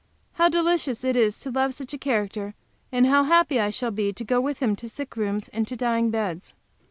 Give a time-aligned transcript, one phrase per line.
[0.33, 2.55] How delicious it is to love such a character,
[2.91, 5.75] and how happy I shall be to go with him to sick rooms and to
[5.75, 6.55] dying beds!